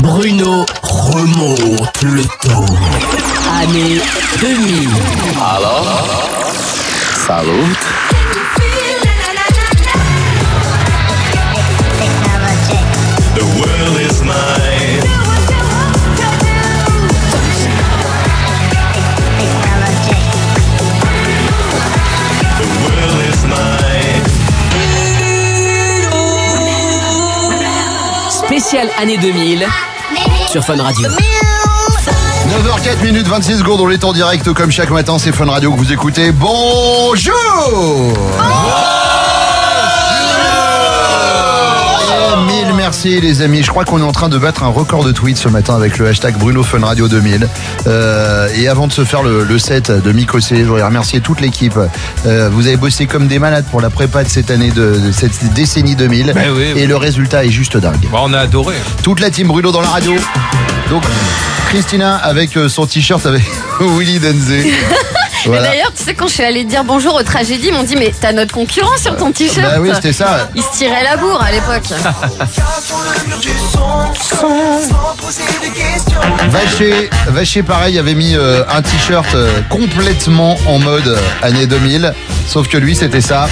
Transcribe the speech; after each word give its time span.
Bruno 0.00 0.66
remonte 0.82 2.02
le 2.02 2.22
temps. 2.24 2.66
Année 3.60 4.00
2000. 4.40 4.88
Alors 5.40 5.86
Salut 7.26 7.76
The 13.34 13.44
world 13.58 14.00
is 14.00 14.22
mine. 14.22 15.15
année 28.74 29.16
2000 29.18 29.64
sur 30.50 30.64
Fun 30.64 30.82
Radio. 30.82 31.08
9h04 31.08 33.04
minutes 33.04 33.28
26 33.28 33.58
secondes, 33.58 33.80
on 33.80 33.90
est 33.90 34.02
en 34.02 34.12
direct 34.12 34.52
comme 34.54 34.72
chaque 34.72 34.90
matin, 34.90 35.18
c'est 35.20 35.30
Fun 35.30 35.46
Radio 35.46 35.70
que 35.72 35.78
vous 35.78 35.92
écoutez. 35.92 36.32
Bonjour 36.32 37.32
oh 37.72 38.95
3000, 42.26 42.74
merci 42.74 43.20
les 43.20 43.40
amis. 43.40 43.62
Je 43.62 43.70
crois 43.70 43.84
qu'on 43.84 44.00
est 44.00 44.04
en 44.04 44.10
train 44.10 44.28
de 44.28 44.36
battre 44.36 44.64
un 44.64 44.68
record 44.68 45.04
de 45.04 45.12
tweets 45.12 45.36
ce 45.36 45.48
matin 45.48 45.76
avec 45.76 45.96
le 45.96 46.08
hashtag 46.08 46.36
Bruno 46.36 46.64
Fun 46.64 46.84
Radio 46.84 47.06
2000. 47.06 47.48
Euh, 47.86 48.48
et 48.56 48.66
avant 48.66 48.88
de 48.88 48.92
se 48.92 49.04
faire 49.04 49.22
le, 49.22 49.58
set 49.60 49.92
de 49.92 50.12
Mikosé, 50.12 50.58
je 50.58 50.64
voudrais 50.64 50.82
remercier 50.82 51.20
toute 51.20 51.40
l'équipe. 51.40 51.78
Euh, 52.26 52.50
vous 52.50 52.66
avez 52.66 52.76
bossé 52.76 53.06
comme 53.06 53.28
des 53.28 53.38
malades 53.38 53.64
pour 53.70 53.80
la 53.80 53.90
prépa 53.90 54.24
de 54.24 54.28
cette 54.28 54.50
année, 54.50 54.72
de, 54.72 55.12
cette 55.12 55.52
décennie 55.54 55.94
2000. 55.94 56.32
Ben 56.34 56.52
et 56.74 56.86
le 56.86 56.96
résultat 56.96 57.44
est 57.44 57.50
juste 57.50 57.76
dingue. 57.76 58.08
Bah, 58.10 58.18
on 58.22 58.32
a 58.32 58.40
adoré. 58.40 58.74
Toute 59.04 59.20
la 59.20 59.30
team 59.30 59.46
Bruno 59.46 59.70
dans 59.70 59.80
la 59.80 59.90
radio. 59.90 60.12
Donc, 60.90 61.04
Christina 61.68 62.16
avec 62.16 62.56
euh, 62.56 62.68
son 62.68 62.86
t-shirt 62.86 63.24
avec 63.24 63.44
Willy 63.80 64.18
Denzé. 64.18 64.72
Voilà. 65.44 65.68
d'ailleurs, 65.68 65.92
tu 65.96 66.02
sais, 66.02 66.14
quand 66.14 66.26
je 66.26 66.34
suis 66.34 66.42
allée 66.42 66.64
dire 66.64 66.84
bonjour 66.84 67.14
aux 67.14 67.22
tragédies, 67.22 67.68
ils 67.68 67.74
m'ont 67.74 67.82
dit 67.82 67.96
Mais 67.96 68.12
t'as 68.18 68.32
notre 68.32 68.52
concurrent 68.54 68.96
sur 68.96 69.16
ton 69.16 69.32
t-shirt 69.32 69.66
Bah 69.68 69.80
oui, 69.80 69.90
c'était 69.94 70.12
ça. 70.12 70.48
Ils 70.54 70.62
se 70.62 70.72
tiraient 70.76 71.04
la 71.04 71.16
bourre 71.16 71.42
à 71.42 71.52
l'époque. 71.52 71.84
Vacher, 76.48 77.10
Vacher 77.28 77.62
pareil, 77.62 77.98
avait 77.98 78.14
mis 78.14 78.34
euh, 78.34 78.62
un 78.68 78.82
t-shirt 78.82 79.34
euh, 79.34 79.60
complètement 79.68 80.56
en 80.66 80.78
mode 80.78 81.08
euh, 81.08 81.18
année 81.42 81.66
2000. 81.66 82.12
Sauf 82.46 82.68
que 82.68 82.78
lui, 82.78 82.94
c'était 82.94 83.20
ça. 83.20 83.48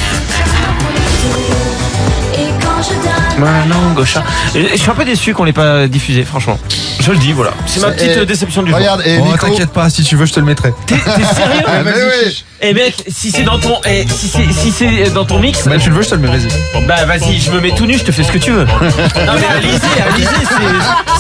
Ouais, 3.38 3.48
non, 3.68 3.92
gauche. 3.94 4.16
Je 4.54 4.76
suis 4.76 4.90
un 4.90 4.94
peu 4.94 5.04
déçu 5.04 5.34
qu'on 5.34 5.44
l'ait 5.44 5.52
pas 5.52 5.88
diffusé, 5.88 6.22
franchement. 6.24 6.58
Je 7.00 7.10
le 7.10 7.18
dis, 7.18 7.32
voilà. 7.32 7.50
C'est 7.66 7.80
ma 7.80 7.90
petite 7.90 8.16
euh, 8.18 8.24
déception 8.24 8.62
du 8.62 8.70
jour. 8.70 8.78
Regarde, 8.78 9.02
et 9.04 9.18
Oh, 9.20 9.24
Nico. 9.26 9.46
t'inquiète 9.48 9.70
pas, 9.72 9.90
si 9.90 10.04
tu 10.04 10.14
veux, 10.16 10.24
je 10.26 10.32
te 10.32 10.40
le 10.40 10.46
mettrai. 10.46 10.72
T'es 10.86 10.94
sérieux 10.96 11.62
Ah, 11.66 11.82
mais 11.84 11.92
oui. 11.92 12.44
Eh 12.66 12.72
mec, 12.72 12.94
si 13.08 13.30
c'est 13.30 13.42
dans 13.42 13.58
ton, 13.58 13.78
eh, 13.84 14.06
si 14.08 14.26
c'est 14.28 14.50
si 14.52 14.70
c'est 14.70 15.12
dans 15.12 15.26
ton 15.26 15.38
mix, 15.38 15.66
Bah, 15.66 15.76
tu 15.78 15.90
le 15.90 15.96
veux, 15.96 16.02
je 16.02 16.08
te 16.10 16.14
le 16.14 16.22
mets, 16.22 16.28
vas-y. 16.28 16.48
bon, 16.72 16.86
bah 16.86 17.04
vas-y, 17.04 17.38
je 17.38 17.50
me 17.50 17.60
mets 17.60 17.72
tout 17.74 17.84
nu, 17.84 17.98
je 17.98 18.04
te 18.04 18.12
fais 18.12 18.22
ce 18.22 18.32
que 18.32 18.38
tu 18.38 18.52
veux. 18.52 18.64
non 18.64 19.32
mais 19.38 19.46
Alizé, 19.56 19.86
Alizé, 20.14 20.28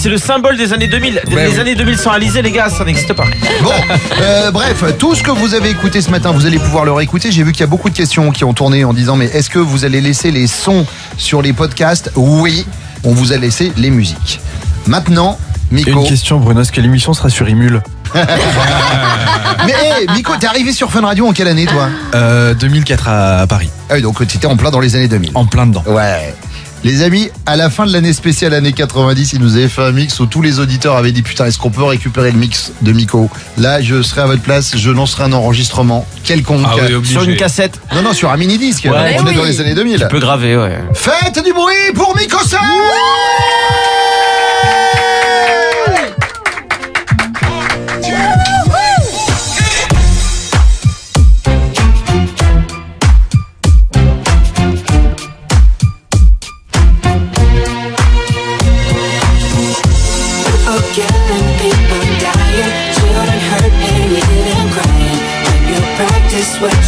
c'est- 0.00 0.08
le 0.08 0.16
symbole 0.16 0.56
des 0.56 0.72
années 0.72 0.86
2000. 0.86 1.20
Les 1.28 1.34
Ouais, 1.34 1.48
oui. 1.52 1.60
années 1.60 1.74
2000 1.74 1.98
sans 1.98 2.12
Alizé, 2.12 2.40
les 2.40 2.50
gars, 2.50 2.70
ça 2.70 2.84
n'existe 2.84 3.12
pas. 3.12 3.24
Bon, 3.62 3.72
euh, 4.22 4.50
bref, 4.52 4.84
tout 4.98 5.14
ce 5.14 5.22
que 5.22 5.30
vous 5.32 5.52
avez 5.54 5.68
écouté 5.70 6.00
ce 6.00 6.10
matin, 6.10 6.30
vous 6.30 6.46
allez 6.46 6.58
pouvoir 6.58 6.86
le 6.86 6.92
réécouter. 6.92 7.30
J'ai 7.30 7.42
vu 7.42 7.52
qu'il 7.52 7.60
y 7.60 7.64
a 7.64 7.66
beaucoup 7.68 7.90
de 7.90 7.96
questions 7.96 8.30
qui 8.30 8.44
ont 8.44 8.54
tourné 8.54 8.84
en 8.84 8.94
disant 8.94 9.16
mais 9.16 9.26
est-ce 9.26 9.50
que 9.50 9.58
vous 9.58 9.84
allez 9.84 10.00
laisser 10.00 10.30
les 10.30 10.46
sons 10.46 10.86
sur 11.18 11.42
les 11.42 11.52
podcasts 11.52 12.03
Oui, 12.16 12.66
on 13.04 13.12
vous 13.12 13.32
a 13.32 13.36
laissé 13.36 13.72
les 13.76 13.90
musiques. 13.90 14.40
Maintenant, 14.86 15.38
Miko. 15.70 15.90
une 16.02 16.06
question, 16.08 16.38
Bruno, 16.38 16.60
est-ce 16.60 16.72
que 16.72 16.80
l'émission 16.80 17.14
sera 17.14 17.28
sur 17.30 17.48
Imul 17.48 17.82
Mais 19.66 19.72
hey, 19.72 20.06
Miko, 20.14 20.32
t'es 20.38 20.46
arrivé 20.46 20.72
sur 20.72 20.90
Fun 20.90 21.00
Radio 21.02 21.26
en 21.26 21.32
quelle 21.32 21.48
année 21.48 21.66
toi? 21.66 21.88
Euh, 22.14 22.54
2004 22.54 23.08
à, 23.08 23.38
à 23.40 23.46
Paris. 23.46 23.70
Ah 23.88 23.94
oui, 23.94 24.02
donc 24.02 24.18
t'étais 24.26 24.46
en 24.46 24.56
plein 24.56 24.70
dans 24.70 24.80
les 24.80 24.94
années 24.94 25.08
2000. 25.08 25.32
En 25.34 25.46
plein 25.46 25.66
dedans. 25.66 25.82
Ouais. 25.86 26.34
Les 26.84 27.00
amis, 27.02 27.30
à 27.46 27.56
la 27.56 27.70
fin 27.70 27.86
de 27.86 27.92
l'année 27.92 28.12
spéciale 28.12 28.52
année 28.52 28.74
90, 28.74 29.32
ils 29.32 29.40
nous 29.40 29.56
avaient 29.56 29.68
fait 29.68 29.80
un 29.82 29.90
mix 29.92 30.20
où 30.20 30.26
tous 30.26 30.42
les 30.42 30.60
auditeurs 30.60 30.96
avaient 30.96 31.12
dit 31.12 31.22
putain, 31.22 31.46
est-ce 31.46 31.58
qu'on 31.58 31.70
peut 31.70 31.82
récupérer 31.82 32.30
le 32.30 32.36
mix 32.38 32.72
de 32.82 32.92
Miko? 32.92 33.30
Là, 33.56 33.80
je 33.80 34.02
serai 34.02 34.20
à 34.20 34.26
votre 34.26 34.42
place, 34.42 34.76
je 34.76 34.90
lancerai 34.90 35.24
un 35.24 35.32
enregistrement 35.32 36.06
quelconque. 36.24 36.60
Ah 36.66 36.74
Sur 37.04 37.22
une 37.22 37.36
cassette, 37.36 37.80
Non, 37.94 38.02
non, 38.02 38.12
sur 38.12 38.30
un 38.30 38.36
mini 38.36 38.58
disque. 38.58 38.84
Ouais. 38.84 39.16
on 39.18 39.26
est 39.26 39.30
Oui. 39.30 39.34
dans 39.34 39.44
les 39.44 39.60
années 39.62 39.74
2000. 39.74 39.98
tu 39.98 40.08
peux 40.08 40.18
graver, 40.20 40.56
ouais. 40.58 40.78
Faites 40.92 41.42
du 41.42 41.54
bruit 41.54 41.74
pour 41.94 42.14
Miko 42.16 42.38
Sa 42.46 42.58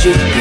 music 0.06 0.35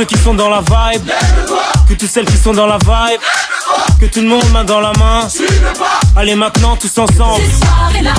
ceux 0.00 0.06
qui 0.06 0.18
sont 0.18 0.32
dans 0.32 0.48
la 0.48 0.60
vibe. 0.60 1.10
Que 1.86 1.92
toutes 1.92 2.08
celles 2.08 2.24
qui 2.24 2.36
sont 2.38 2.54
dans 2.54 2.66
la 2.66 2.78
vibe. 2.78 3.20
Que 4.00 4.06
tout 4.06 4.20
le 4.20 4.28
monde 4.28 4.44
main 4.50 4.64
dans 4.64 4.80
la 4.80 4.92
main. 4.98 5.28
Allez 6.16 6.34
maintenant 6.34 6.74
tous 6.76 6.96
ensemble. 6.96 7.42
Soirée-là, 7.60 8.14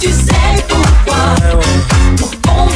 tu 0.00 0.08
sais 0.08 0.64
pourquoi. 0.68 1.16
Pour 2.16 2.30
qu'on 2.42 2.68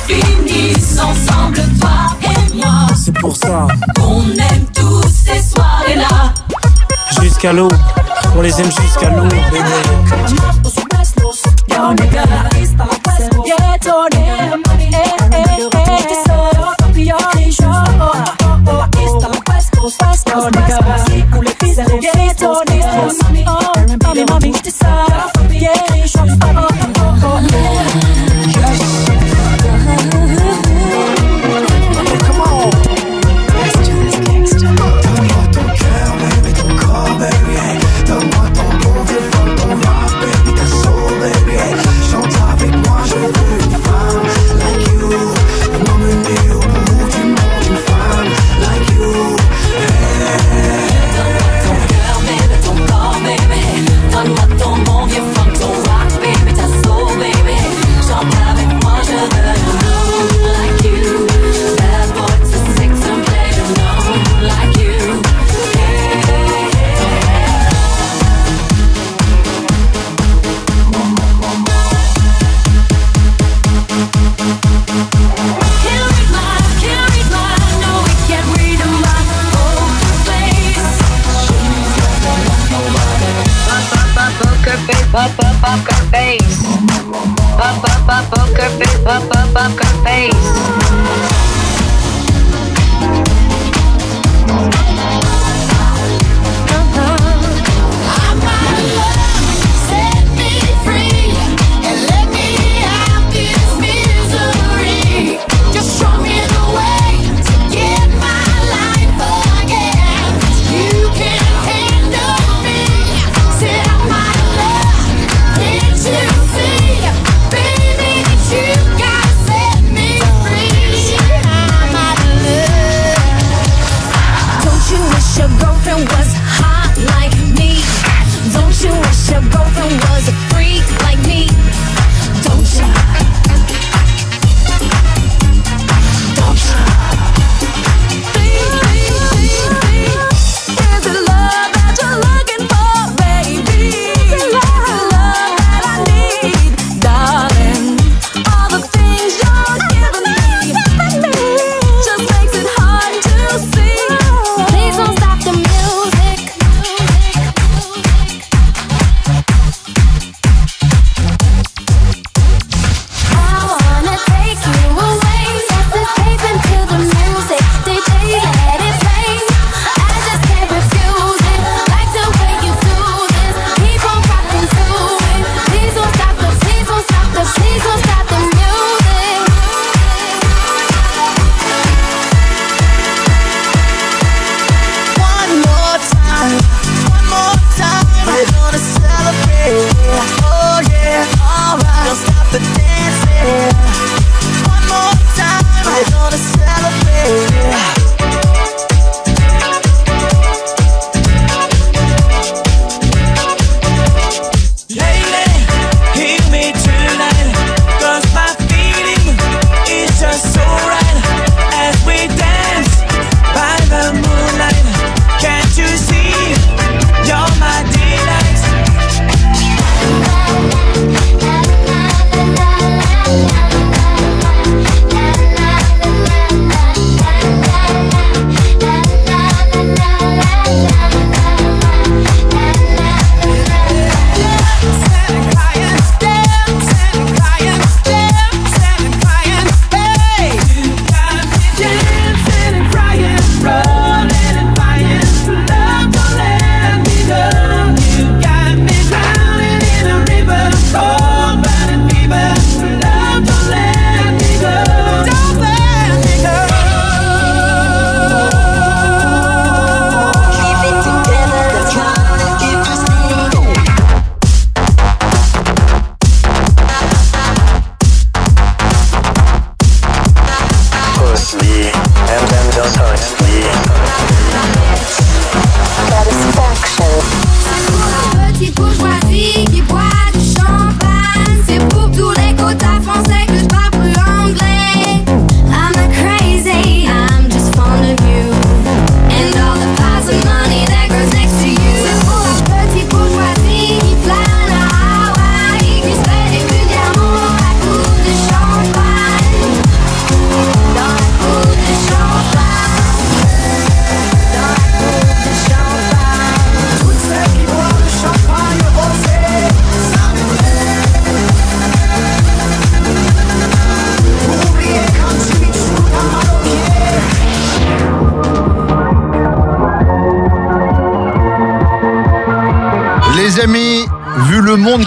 ensemble, 1.02 1.60
toi 1.80 1.90
et 2.22 2.54
moi. 2.54 2.86
C'est 2.94 3.18
pour 3.18 3.36
ça 3.36 3.66
qu'on 3.96 4.22
aime 4.30 4.66
tous 4.72 5.02
ces 5.08 5.42
soirées-là. 5.42 6.32
Jusqu'à 7.20 7.52
l'eau, 7.52 7.68
on 8.36 8.42
les 8.42 8.60
aime 8.60 8.70
jusqu'à 8.70 9.10
l'eau. 9.10 9.28
fast, 19.96 20.28
fast, 20.28 20.54
fast. 20.54 20.69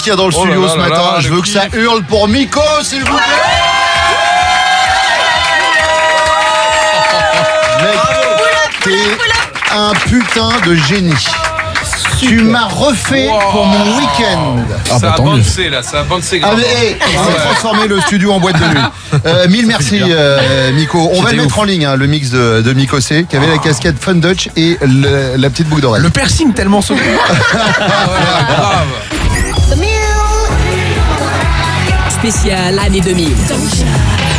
qu'il 0.03 0.13
y 0.13 0.15
dans 0.17 0.25
le 0.25 0.31
studio 0.31 0.67
ce 0.67 0.77
matin. 0.77 1.19
Je 1.19 1.29
veux 1.29 1.41
que 1.41 1.47
ça 1.47 1.63
hurle 1.73 2.03
pour 2.03 2.27
Miko, 2.27 2.59
s'il 2.81 2.99
vous 2.99 3.05
plaît. 3.05 3.15
Mec, 8.85 8.99
un 9.73 9.93
putain 10.09 10.49
de 10.65 10.75
génie. 10.75 11.13
Tu 12.19 12.41
m'as 12.41 12.67
refait 12.67 13.29
pour 13.51 13.65
mon 13.65 13.97
week-end. 13.97 14.57
Ah, 14.89 14.99
ça, 14.99 14.99
bah, 14.99 15.15
a 15.17 15.21
bouncé, 15.21 15.69
là, 15.69 15.83
ça 15.83 15.99
a 15.99 16.03
bouncé 16.03 16.41
ah, 16.41 16.53
hey, 16.57 16.95
transformé 16.97 17.87
le 17.87 17.99
studio 18.01 18.31
en 18.31 18.39
boîte 18.39 18.59
de 18.59 18.65
nuit. 18.65 18.83
Euh, 19.27 19.47
mille 19.47 19.67
merci, 19.67 20.01
euh, 20.01 20.71
Miko. 20.73 21.11
On 21.13 21.21
va 21.21 21.31
le 21.31 21.43
mettre 21.43 21.59
en 21.59 21.63
ligne, 21.63 21.85
hein, 21.85 21.95
le 21.95 22.07
mix 22.07 22.31
de, 22.31 22.73
Miko 22.73 22.99
C, 22.99 23.27
qui 23.29 23.35
avait 23.35 23.45
la 23.45 23.53
ah. 23.57 23.63
casquette 23.63 23.95
Fun 23.99 24.15
Dutch 24.15 24.49
et 24.57 24.77
la 24.81 25.49
petite 25.51 25.69
boucle 25.69 25.83
d'oreille. 25.83 26.01
Le 26.01 26.09
piercing 26.09 26.53
tellement 26.53 26.81
sauvé. 26.81 27.01
Ah, 27.55 28.07
ouais, 28.07 28.55
grave 28.55 29.22
spéciale 32.23 32.79
année 32.79 33.01
2000. 33.01 34.32